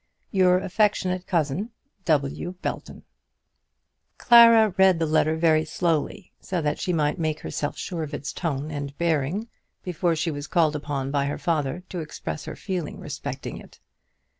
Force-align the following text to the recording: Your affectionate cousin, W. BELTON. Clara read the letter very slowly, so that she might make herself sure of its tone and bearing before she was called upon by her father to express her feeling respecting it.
Your 0.31 0.57
affectionate 0.57 1.27
cousin, 1.27 1.69
W. 2.05 2.55
BELTON. 2.63 3.03
Clara 4.17 4.73
read 4.75 4.97
the 4.97 5.05
letter 5.05 5.35
very 5.37 5.63
slowly, 5.63 6.31
so 6.39 6.59
that 6.59 6.79
she 6.79 6.91
might 6.91 7.19
make 7.19 7.41
herself 7.41 7.77
sure 7.77 8.01
of 8.01 8.11
its 8.15 8.33
tone 8.33 8.71
and 8.71 8.97
bearing 8.97 9.47
before 9.83 10.15
she 10.15 10.31
was 10.31 10.47
called 10.47 10.75
upon 10.75 11.11
by 11.11 11.25
her 11.27 11.37
father 11.37 11.83
to 11.89 11.99
express 11.99 12.45
her 12.45 12.55
feeling 12.55 12.99
respecting 12.99 13.59
it. 13.59 13.79